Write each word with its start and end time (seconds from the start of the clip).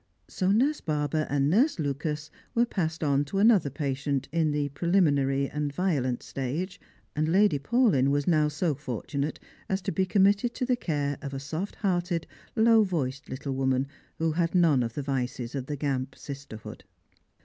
So 0.27 0.49
Nurse 0.49 0.81
Barber 0.81 1.27
and 1.29 1.47
Nurse 1.47 1.77
Lucas 1.77 2.31
were 2.55 2.65
passed 2.65 3.03
on 3.03 3.23
to 3.25 3.37
another 3.37 3.69
patient 3.69 4.27
in 4.31 4.49
the 4.49 4.69
preUminary 4.69 5.47
and 5.53 5.71
violent 5.71 6.21
gtage, 6.21 6.79
and 7.15 7.27
Lady 7.29 7.59
Paulyn 7.59 8.07
was 8.09 8.25
now 8.25 8.47
so 8.47 8.73
fortunate 8.73 9.39
as 9.69 9.79
to 9.83 9.91
be 9.91 10.07
com 10.07 10.23
mitted 10.23 10.55
to 10.55 10.65
the 10.65 10.75
care 10.75 11.19
of 11.21 11.35
a 11.35 11.39
soft 11.39 11.75
hearted 11.75 12.25
low 12.55 12.83
voiced 12.83 13.29
little 13.29 13.53
woman 13.53 13.85
who 14.17 14.31
had 14.31 14.55
none 14.55 14.81
of 14.81 14.93
the 14.93 15.03
vices 15.03 15.53
of 15.53 15.67
the 15.67 15.75
Gamp 15.75 16.15
sisterhood. 16.15 16.83